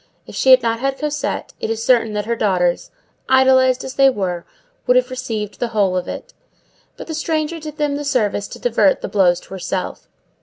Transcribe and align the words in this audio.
If 0.25 0.33
she 0.33 0.49
had 0.49 0.63
not 0.63 0.79
had 0.79 0.97
Cosette, 0.97 1.53
it 1.59 1.69
is 1.69 1.85
certain 1.85 2.13
that 2.13 2.25
her 2.25 2.35
daughters, 2.35 2.89
idolized 3.29 3.83
as 3.83 3.93
they 3.93 4.09
were, 4.09 4.45
would 4.87 4.97
have 4.97 5.11
received 5.11 5.59
the 5.59 5.67
whole 5.67 5.95
of 5.95 6.07
it; 6.07 6.33
but 6.97 7.05
the 7.05 7.13
stranger 7.13 7.59
did 7.59 7.77
them 7.77 7.97
the 7.97 8.03
service 8.03 8.47
to 8.47 8.57
divert 8.59 9.01
the 9.01 9.07
blows 9.07 9.39
to 9.41 9.49
herself. 9.49 10.09